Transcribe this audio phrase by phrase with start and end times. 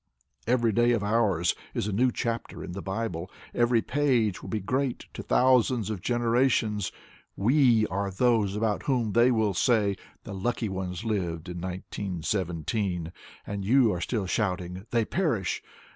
[0.47, 3.29] Every day of ours is a new chapter in the Bible.
[3.53, 6.91] Every page will be great to thousands of generations.
[7.35, 13.11] We are those about whom they will say: The lucky ones lived in 191 7.
[13.45, 15.61] And you are still shouting: They perish!